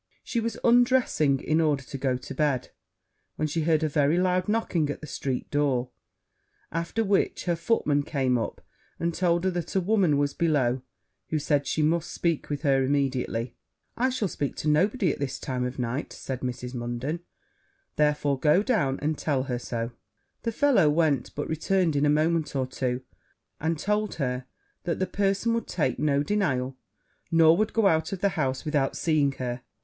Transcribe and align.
She 0.23 0.39
was 0.39 0.57
undressing, 0.63 1.41
in 1.41 1.61
order 1.61 1.83
to 1.83 1.95
go 1.99 2.17
to 2.17 2.33
bed, 2.33 2.69
when 3.35 3.47
she 3.47 3.61
heard 3.61 3.83
a 3.83 3.87
very 3.87 4.17
loud 4.17 4.49
knocking 4.49 4.89
at 4.89 4.99
the 4.99 5.05
street 5.05 5.51
door; 5.51 5.91
after 6.71 7.03
which 7.03 7.45
her 7.45 7.55
footman 7.55 8.01
came 8.01 8.35
up, 8.35 8.61
and 8.99 9.13
told 9.13 9.43
her 9.43 9.51
that 9.51 9.75
a 9.75 9.79
woman 9.79 10.17
was 10.17 10.33
below, 10.33 10.81
who 11.29 11.37
said 11.37 11.67
she 11.67 11.83
must 11.83 12.11
speak 12.11 12.49
with 12.49 12.63
her 12.63 12.83
immediately. 12.83 13.53
'I 13.95 14.09
shall 14.09 14.27
speak 14.27 14.55
to 14.55 14.67
nobody 14.67 15.11
at 15.11 15.19
this 15.19 15.37
time 15.37 15.63
of 15.65 15.75
the 15.75 15.83
night,' 15.83 16.13
said 16.13 16.39
Mrs. 16.39 16.73
Munden; 16.73 17.19
'therefore 17.95 18.39
go 18.39 18.63
down 18.63 18.97
and 19.03 19.19
tell 19.19 19.43
her 19.43 19.59
so.' 19.59 19.91
The 20.41 20.51
fellow 20.51 20.89
went; 20.89 21.29
but 21.35 21.47
returned 21.47 21.95
in 21.95 22.07
a 22.07 22.09
moment 22.09 22.55
or 22.55 22.65
two, 22.65 23.03
and 23.59 23.77
told 23.77 24.15
her 24.15 24.47
that 24.85 24.97
the 24.97 25.05
person 25.05 25.53
would 25.53 25.67
take 25.67 25.99
no 25.99 26.23
denial, 26.23 26.75
nor 27.29 27.55
would 27.55 27.71
go 27.71 27.85
out 27.85 28.11
of 28.11 28.21
the 28.21 28.29
house 28.29 28.65
without 28.65 28.97
seeing 28.97 29.33
her. 29.33 29.61